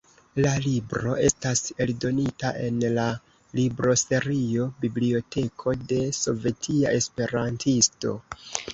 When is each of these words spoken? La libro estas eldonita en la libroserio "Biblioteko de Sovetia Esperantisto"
La 0.43 0.51
libro 0.61 1.11
estas 1.27 1.61
eldonita 1.85 2.53
en 2.69 2.81
la 2.97 3.05
libroserio 3.61 4.67
"Biblioteko 4.87 5.79
de 5.93 6.03
Sovetia 6.25 6.99
Esperantisto" 7.05 8.21